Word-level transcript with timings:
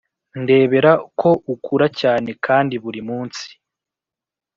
ndebera 0.41 0.91
ko 1.19 1.29
ukura 1.53 1.87
cyane 1.99 2.29
kandi 2.45 2.75
buri 2.83 3.01
munsi, 3.09 3.47